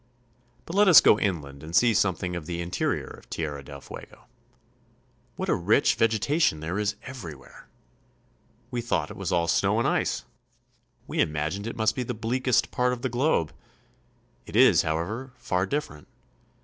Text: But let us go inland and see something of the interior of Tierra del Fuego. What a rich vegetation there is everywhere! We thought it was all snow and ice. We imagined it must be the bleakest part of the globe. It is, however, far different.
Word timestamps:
But 0.65 0.75
let 0.75 0.87
us 0.87 0.99
go 0.99 1.19
inland 1.19 1.61
and 1.61 1.75
see 1.75 1.93
something 1.93 2.35
of 2.35 2.47
the 2.47 2.59
interior 2.59 3.05
of 3.05 3.29
Tierra 3.29 3.63
del 3.63 3.81
Fuego. 3.81 4.25
What 5.35 5.47
a 5.47 5.53
rich 5.53 5.93
vegetation 5.93 6.59
there 6.59 6.79
is 6.79 6.95
everywhere! 7.03 7.67
We 8.71 8.81
thought 8.81 9.11
it 9.11 9.15
was 9.15 9.31
all 9.31 9.47
snow 9.47 9.77
and 9.77 9.87
ice. 9.87 10.23
We 11.05 11.19
imagined 11.19 11.67
it 11.67 11.75
must 11.77 11.93
be 11.95 12.01
the 12.01 12.15
bleakest 12.15 12.71
part 12.71 12.93
of 12.93 13.03
the 13.03 13.09
globe. 13.09 13.53
It 14.47 14.55
is, 14.55 14.81
however, 14.81 15.33
far 15.37 15.67
different. 15.67 16.07